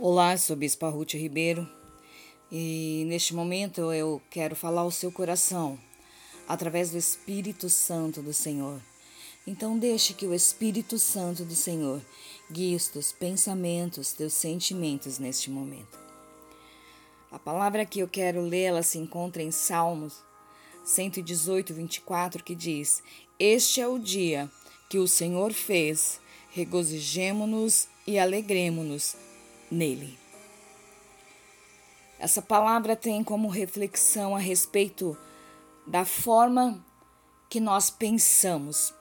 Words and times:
Olá, 0.00 0.36
sou 0.36 0.56
Bispa 0.56 0.88
Ruth 0.88 1.12
Ribeiro 1.12 1.70
e 2.50 3.04
neste 3.06 3.32
momento 3.32 3.92
eu 3.92 4.20
quero 4.28 4.56
falar 4.56 4.80
ao 4.80 4.90
seu 4.90 5.12
coração 5.12 5.78
através 6.48 6.90
do 6.90 6.98
Espírito 6.98 7.70
Santo 7.70 8.20
do 8.20 8.34
Senhor. 8.34 8.80
Então, 9.46 9.78
deixe 9.78 10.12
que 10.12 10.26
o 10.26 10.34
Espírito 10.34 10.98
Santo 10.98 11.44
do 11.44 11.54
Senhor 11.54 12.02
guie 12.50 12.74
os 12.74 12.88
teus 12.88 13.12
pensamentos, 13.12 14.12
teus 14.12 14.32
sentimentos 14.32 15.20
neste 15.20 15.48
momento. 15.48 15.96
A 17.30 17.38
palavra 17.38 17.86
que 17.86 18.00
eu 18.00 18.08
quero 18.08 18.40
ler, 18.40 18.64
ela 18.64 18.82
se 18.82 18.98
encontra 18.98 19.44
em 19.44 19.52
Salmos 19.52 20.24
118, 20.84 21.72
24, 21.72 22.42
que 22.42 22.56
diz: 22.56 23.00
Este 23.38 23.80
é 23.80 23.86
o 23.86 24.00
dia 24.00 24.50
que 24.88 24.98
o 24.98 25.06
Senhor 25.06 25.52
fez, 25.52 26.20
regozijemo-nos 26.50 27.86
e 28.04 28.18
alegremo-nos 28.18 29.22
nele. 29.74 30.18
Essa 32.18 32.40
palavra 32.40 32.96
tem 32.96 33.22
como 33.22 33.48
reflexão 33.48 34.34
a 34.34 34.38
respeito 34.38 35.16
da 35.86 36.04
forma 36.04 36.82
que 37.50 37.60
nós 37.60 37.90
pensamos 37.90 38.94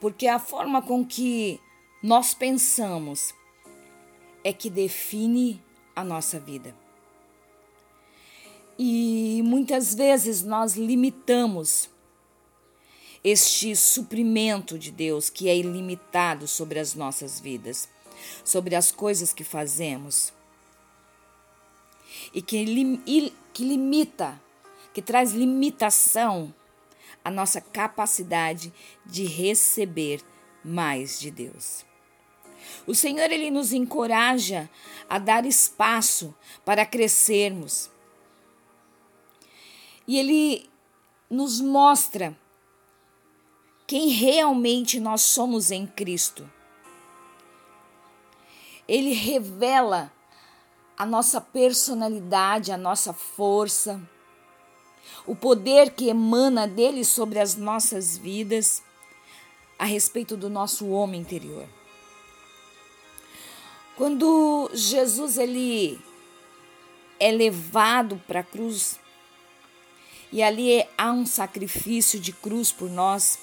porque 0.00 0.26
a 0.26 0.38
forma 0.38 0.82
com 0.82 1.04
que 1.04 1.60
nós 2.02 2.34
pensamos 2.34 3.34
é 4.44 4.52
que 4.52 4.70
define 4.70 5.62
a 5.94 6.04
nossa 6.04 6.38
vida. 6.38 6.74
E 8.78 9.40
muitas 9.44 9.94
vezes 9.94 10.42
nós 10.42 10.76
limitamos 10.76 11.88
este 13.24 13.74
suprimento 13.74 14.78
de 14.78 14.90
Deus 14.90 15.30
que 15.30 15.48
é 15.48 15.56
ilimitado 15.56 16.46
sobre 16.46 16.78
as 16.78 16.94
nossas 16.94 17.40
vidas, 17.40 17.88
sobre 18.44 18.74
as 18.74 18.90
coisas 18.90 19.32
que 19.32 19.44
fazemos 19.44 20.32
e 22.32 22.42
que, 22.42 22.64
que 23.52 23.64
limita, 23.64 24.40
que 24.92 25.02
traz 25.02 25.32
limitação 25.32 26.54
a 27.24 27.30
nossa 27.30 27.60
capacidade 27.60 28.72
de 29.04 29.24
receber 29.24 30.22
mais 30.64 31.18
de 31.18 31.30
Deus. 31.30 31.84
O 32.86 32.94
Senhor 32.94 33.30
ele 33.30 33.50
nos 33.50 33.72
encoraja 33.72 34.68
a 35.08 35.18
dar 35.18 35.44
espaço 35.44 36.34
para 36.64 36.86
crescermos. 36.86 37.90
E 40.06 40.18
ele 40.18 40.70
nos 41.28 41.60
mostra 41.60 42.36
quem 43.86 44.08
realmente 44.08 45.00
nós 45.00 45.22
somos 45.22 45.70
em 45.70 45.86
Cristo. 45.86 46.48
Ele 48.88 49.12
revela 49.12 50.12
a 50.96 51.04
nossa 51.04 51.40
personalidade, 51.40 52.72
a 52.72 52.76
nossa 52.76 53.12
força, 53.12 54.00
o 55.26 55.34
poder 55.34 55.90
que 55.90 56.08
emana 56.08 56.66
dele 56.66 57.04
sobre 57.04 57.38
as 57.38 57.56
nossas 57.56 58.16
vidas 58.16 58.82
a 59.78 59.84
respeito 59.84 60.36
do 60.36 60.48
nosso 60.48 60.88
homem 60.88 61.20
interior. 61.20 61.68
Quando 63.96 64.70
Jesus 64.72 65.38
ele 65.38 66.00
é 67.18 67.30
levado 67.30 68.22
para 68.26 68.40
a 68.40 68.44
cruz 68.44 69.00
e 70.30 70.42
ali 70.42 70.86
há 70.98 71.12
um 71.12 71.24
sacrifício 71.24 72.20
de 72.20 72.32
cruz 72.32 72.72
por 72.72 72.90
nós, 72.90 73.38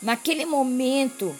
naquele 0.00 0.44
momento 0.44 1.34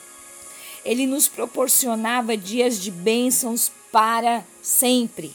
ele 0.87 1.07
nos 1.07 1.29
proporcionava 1.29 2.37
dias 2.37 2.81
de 2.81 2.91
bênçãos 2.91 3.71
para 3.91 4.45
sempre 4.63 5.35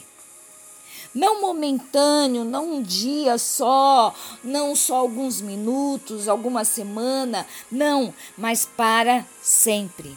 não 1.13 1.41
momentâneo, 1.41 2.45
não 2.45 2.75
um 2.75 2.81
dia 2.81 3.37
só, 3.37 4.15
não 4.43 4.75
só 4.75 4.95
alguns 4.95 5.41
minutos, 5.41 6.27
alguma 6.27 6.63
semana, 6.63 7.45
não, 7.69 8.13
mas 8.37 8.65
para 8.65 9.25
sempre. 9.41 10.15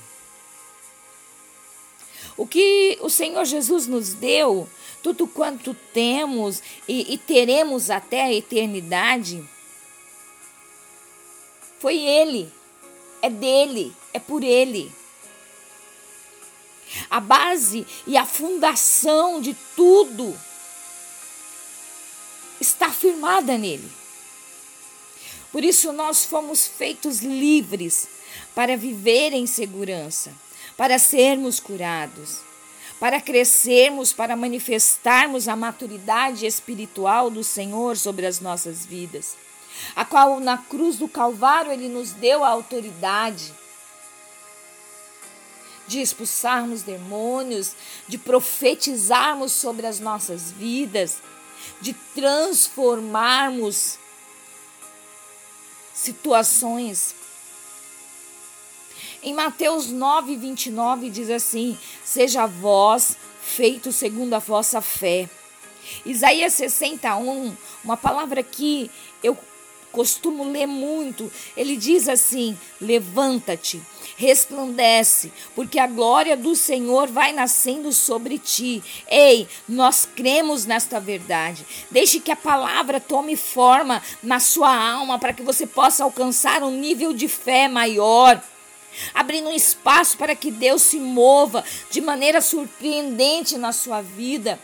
O 2.37 2.47
que 2.47 2.99
o 3.01 3.11
Senhor 3.11 3.45
Jesus 3.45 3.87
nos 3.87 4.15
deu, 4.15 4.69
tudo 5.03 5.27
quanto 5.27 5.75
temos 5.93 6.63
e, 6.89 7.15
e 7.15 7.19
teremos 7.19 7.91
até 7.91 8.23
a 8.23 8.33
eternidade, 8.33 9.45
foi 11.81 11.99
Ele, 11.99 12.51
é 13.21 13.29
dele, 13.29 13.93
é 14.13 14.19
por 14.19 14.43
Ele. 14.43 14.91
A 17.11 17.21
base 17.21 17.87
e 18.07 18.17
a 18.17 18.25
fundação 18.25 19.41
de 19.41 19.55
tudo 19.77 20.37
está 22.61 22.91
firmada 22.91 23.59
nele. 23.59 23.91
Por 25.53 25.63
isso 25.63 25.93
nós 25.93 26.25
fomos 26.25 26.67
feitos 26.67 27.21
livres 27.21 28.09
para 28.55 28.77
viver 28.77 29.33
em 29.33 29.47
segurança, 29.47 30.33
para 30.77 30.99
sermos 30.99 31.61
curados, 31.61 32.39
para 32.99 33.21
crescermos, 33.21 34.13
para 34.13 34.35
manifestarmos 34.35 35.47
a 35.47 35.55
maturidade 35.55 36.47
espiritual 36.47 37.31
do 37.31 37.45
Senhor 37.45 37.97
sobre 37.97 38.27
as 38.27 38.41
nossas 38.41 38.85
vidas, 38.85 39.37
a 39.95 40.05
qual 40.05 40.41
na 40.41 40.59
cruz 40.59 40.97
do 40.97 41.09
Calvário 41.09 41.71
ele 41.71 41.89
nos 41.89 42.13
deu 42.13 42.43
a 42.43 42.49
autoridade 42.49 43.53
de 45.87 46.01
expulsarmos 46.01 46.83
demônios, 46.83 47.75
de 48.09 48.19
profetizarmos 48.19 49.53
sobre 49.53 49.87
as 49.87 50.01
nossas 50.01 50.51
vidas 50.51 51.19
de 51.81 51.93
transformarmos 52.15 53.99
situações. 55.93 57.15
Em 59.23 59.33
Mateus 59.33 59.89
9, 59.89 60.37
29 60.37 61.11
diz 61.11 61.31
assim: 61.31 61.79
Seja 62.05 62.47
vós 62.47 63.17
feito 63.43 63.93
segundo 63.93 64.35
a 64.35 64.39
vossa 64.39 64.81
fé. 64.81 65.29
Isaías 66.05 66.55
61, 66.55 67.55
uma 67.85 67.97
palavra 67.97 68.43
que 68.43 68.91
eu 69.23 69.37
costumo 69.95 70.45
ler 70.45 70.67
muito, 70.67 71.31
ele 71.57 71.77
diz 71.77 72.09
assim: 72.09 72.59
Levanta-te 72.81 73.81
resplandece, 74.17 75.33
porque 75.55 75.79
a 75.79 75.87
glória 75.87 76.37
do 76.37 76.55
Senhor 76.55 77.09
vai 77.09 77.33
nascendo 77.33 77.93
sobre 77.93 78.39
ti. 78.39 78.83
Ei, 79.09 79.49
nós 79.69 80.07
cremos 80.15 80.67
nesta 80.67 81.01
verdade. 81.01 81.67
Deixe 81.91 82.21
que 82.21 82.31
a 82.31 82.37
palavra 82.37 83.01
tome 83.01 83.37
forma 83.37 84.03
na 84.23 84.39
sua 84.39 84.73
alma 84.73 85.19
para 85.19 85.33
que 85.33 85.43
você 85.43 85.67
possa 85.67 86.05
alcançar 86.05 86.63
um 86.63 86.71
nível 86.71 87.13
de 87.13 87.29
fé 87.29 87.67
maior 87.67 88.41
abrindo 89.13 89.49
um 89.49 89.55
espaço 89.55 90.17
para 90.17 90.37
que 90.37 90.53
Deus 90.53 90.83
se 90.83 91.01
mova 91.01 91.65
de 91.91 92.01
maneira 92.01 92.41
surpreendente 92.41 93.59
na 93.59 93.73
sua 93.73 94.01
vida. 94.01 94.57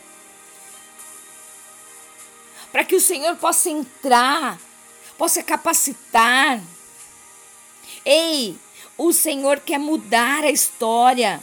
Para 2.71 2.85
que 2.85 2.95
o 2.95 3.01
Senhor 3.01 3.35
possa 3.35 3.69
entrar, 3.69 4.57
possa 5.17 5.43
capacitar. 5.43 6.61
Ei, 8.05 8.57
o 8.97 9.11
Senhor 9.11 9.59
quer 9.59 9.77
mudar 9.77 10.43
a 10.43 10.51
história. 10.51 11.41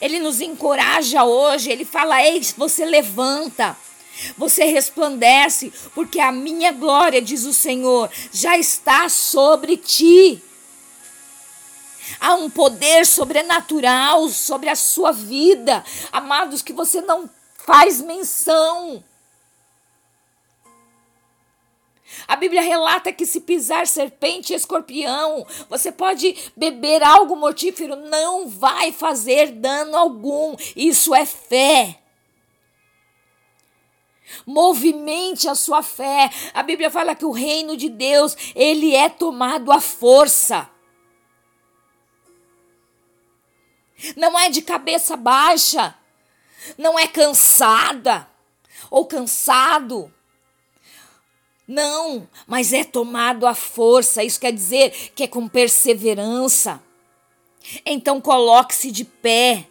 Ele 0.00 0.18
nos 0.18 0.40
encoraja 0.40 1.24
hoje, 1.24 1.70
ele 1.70 1.84
fala: 1.84 2.22
Ei, 2.22 2.40
você 2.56 2.84
levanta. 2.84 3.76
Você 4.38 4.64
resplandece, 4.64 5.70
porque 5.94 6.18
a 6.20 6.32
minha 6.32 6.72
glória, 6.72 7.20
diz 7.20 7.44
o 7.44 7.52
Senhor, 7.52 8.10
já 8.32 8.56
está 8.56 9.10
sobre 9.10 9.76
ti. 9.76 10.42
Há 12.18 12.34
um 12.34 12.48
poder 12.48 13.04
sobrenatural 13.04 14.28
sobre 14.30 14.70
a 14.70 14.76
sua 14.76 15.12
vida, 15.12 15.84
amados, 16.10 16.62
que 16.62 16.72
você 16.72 17.00
não 17.02 17.28
faz 17.66 18.00
menção. 18.00 19.04
A 22.26 22.36
Bíblia 22.36 22.62
relata 22.62 23.12
que 23.12 23.26
se 23.26 23.40
pisar 23.40 23.86
serpente 23.86 24.52
e 24.52 24.56
escorpião, 24.56 25.46
você 25.68 25.90
pode 25.90 26.34
beber 26.56 27.02
algo 27.02 27.36
mortífero, 27.36 27.96
não 27.96 28.48
vai 28.48 28.92
fazer 28.92 29.52
dano 29.52 29.96
algum. 29.96 30.56
Isso 30.74 31.14
é 31.14 31.26
fé. 31.26 32.00
Movimente 34.46 35.48
a 35.48 35.54
sua 35.54 35.82
fé. 35.82 36.30
A 36.52 36.62
Bíblia 36.62 36.90
fala 36.90 37.14
que 37.14 37.24
o 37.24 37.30
reino 37.30 37.76
de 37.76 37.88
Deus, 37.88 38.36
ele 38.54 38.94
é 38.94 39.08
tomado 39.08 39.70
à 39.70 39.80
força. 39.80 40.68
Não 44.14 44.38
é 44.38 44.50
de 44.50 44.60
cabeça 44.60 45.16
baixa, 45.16 45.96
não 46.76 46.98
é 46.98 47.06
cansada 47.06 48.28
ou 48.90 49.06
cansado. 49.06 50.12
Não, 51.66 52.28
mas 52.46 52.72
é 52.72 52.84
tomado 52.84 53.46
à 53.46 53.54
força. 53.54 54.22
Isso 54.22 54.38
quer 54.38 54.52
dizer 54.52 54.90
que 55.14 55.24
é 55.24 55.26
com 55.26 55.48
perseverança. 55.48 56.82
Então 57.84 58.20
coloque-se 58.20 58.90
de 58.90 59.04
pé. 59.04 59.66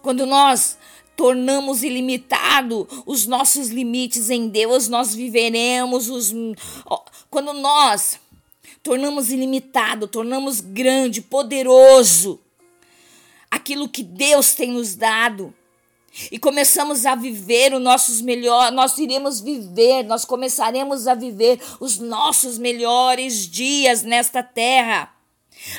Quando 0.00 0.24
nós 0.24 0.78
tornamos 1.14 1.82
ilimitado 1.82 2.88
os 3.04 3.26
nossos 3.26 3.68
limites 3.68 4.30
em 4.30 4.48
Deus, 4.48 4.88
nós 4.88 5.14
viveremos 5.14 6.08
os 6.08 6.32
quando 7.28 7.52
nós 7.52 8.18
tornamos 8.82 9.30
ilimitado, 9.30 10.08
tornamos 10.08 10.60
grande, 10.60 11.20
poderoso 11.20 12.40
aquilo 13.50 13.88
que 13.88 14.02
Deus 14.02 14.54
tem 14.54 14.70
nos 14.72 14.94
dado, 14.94 15.52
e 16.30 16.38
começamos 16.38 17.06
a 17.06 17.14
viver 17.14 17.72
os 17.72 17.80
nossos 17.80 18.20
melhores, 18.20 18.74
nós 18.74 18.98
iremos 18.98 19.40
viver, 19.40 20.02
nós 20.02 20.24
começaremos 20.24 21.06
a 21.06 21.14
viver 21.14 21.60
os 21.78 21.98
nossos 21.98 22.58
melhores 22.58 23.46
dias 23.48 24.02
nesta 24.02 24.42
terra. 24.42 25.14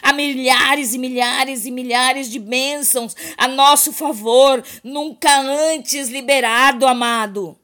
Há 0.01 0.13
milhares 0.13 0.93
e 0.93 0.97
milhares 0.97 1.65
e 1.65 1.71
milhares 1.71 2.29
de 2.29 2.39
bênçãos 2.39 3.15
a 3.37 3.47
nosso 3.47 3.91
favor, 3.91 4.63
nunca 4.83 5.41
antes 5.41 6.07
liberado, 6.07 6.87
amado. 6.87 7.57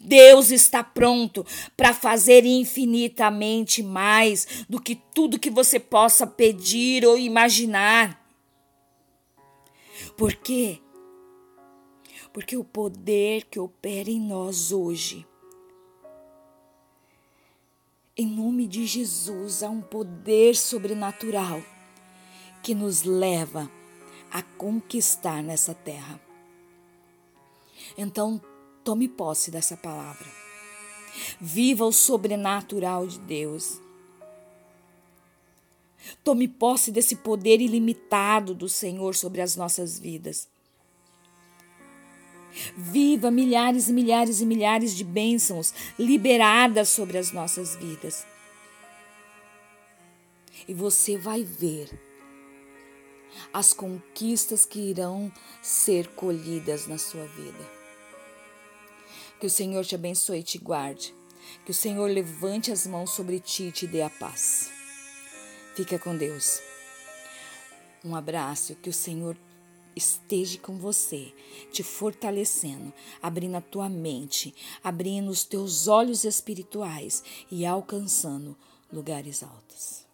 Deus 0.00 0.50
está 0.50 0.84
pronto 0.84 1.44
para 1.76 1.94
fazer 1.94 2.44
infinitamente 2.44 3.82
mais 3.82 4.46
do 4.68 4.80
que 4.80 4.94
tudo 4.94 5.38
que 5.38 5.50
você 5.50 5.80
possa 5.80 6.26
pedir 6.26 7.06
ou 7.06 7.18
imaginar. 7.18 8.20
Por 10.16 10.34
quê? 10.34 10.80
Porque 12.32 12.56
o 12.56 12.64
poder 12.64 13.44
que 13.44 13.60
opera 13.60 14.10
em 14.10 14.20
nós 14.20 14.72
hoje 14.72 15.26
em 18.14 18.26
nome 18.26 18.66
de 18.66 18.86
Jesus, 18.86 19.62
há 19.62 19.70
um 19.70 19.80
poder 19.80 20.54
sobrenatural 20.54 21.62
que 22.62 22.74
nos 22.74 23.04
leva 23.04 23.70
a 24.30 24.42
conquistar 24.42 25.42
nessa 25.42 25.74
terra. 25.74 26.20
Então, 27.96 28.40
tome 28.84 29.08
posse 29.08 29.50
dessa 29.50 29.78
palavra. 29.78 30.26
Viva 31.40 31.86
o 31.86 31.92
sobrenatural 31.92 33.06
de 33.06 33.18
Deus. 33.20 33.80
Tome 36.22 36.46
posse 36.46 36.92
desse 36.92 37.16
poder 37.16 37.62
ilimitado 37.62 38.54
do 38.54 38.68
Senhor 38.68 39.14
sobre 39.14 39.40
as 39.40 39.56
nossas 39.56 39.98
vidas. 39.98 40.51
Viva 42.76 43.30
milhares 43.30 43.88
e 43.88 43.92
milhares 43.92 44.40
e 44.40 44.46
milhares 44.46 44.94
de 44.94 45.04
bênçãos 45.04 45.72
liberadas 45.98 46.88
sobre 46.88 47.18
as 47.18 47.32
nossas 47.32 47.76
vidas. 47.76 48.26
E 50.68 50.74
você 50.74 51.16
vai 51.16 51.42
ver 51.42 51.90
as 53.52 53.72
conquistas 53.72 54.64
que 54.64 54.78
irão 54.78 55.32
ser 55.60 56.08
colhidas 56.08 56.86
na 56.86 56.98
sua 56.98 57.26
vida. 57.26 57.82
Que 59.40 59.46
o 59.46 59.50
Senhor 59.50 59.84
te 59.84 59.94
abençoe 59.94 60.38
e 60.38 60.42
te 60.44 60.58
guarde. 60.58 61.14
Que 61.64 61.72
o 61.72 61.74
Senhor 61.74 62.08
levante 62.08 62.70
as 62.70 62.86
mãos 62.86 63.10
sobre 63.10 63.40
ti 63.40 63.64
e 63.64 63.72
te 63.72 63.86
dê 63.86 64.02
a 64.02 64.10
paz. 64.10 64.70
Fica 65.74 65.98
com 65.98 66.16
Deus. 66.16 66.60
Um 68.04 68.14
abraço. 68.14 68.76
Que 68.76 68.88
o 68.88 68.92
Senhor 68.92 69.36
esteja 69.94 70.58
com 70.58 70.76
você, 70.76 71.32
te 71.72 71.82
fortalecendo, 71.82 72.92
abrindo 73.22 73.56
a 73.56 73.60
tua 73.60 73.88
mente, 73.88 74.54
abrindo 74.82 75.30
os 75.30 75.44
teus 75.44 75.88
olhos 75.88 76.24
espirituais 76.24 77.22
e 77.50 77.66
alcançando 77.66 78.56
lugares 78.92 79.42
altos. 79.42 80.11